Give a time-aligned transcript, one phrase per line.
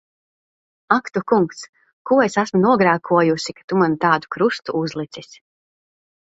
[0.95, 1.59] Ak tu Kungs!
[2.11, 5.33] Ko es esmu nogrēkojusi, ka tu man tādu krustu uzlicis!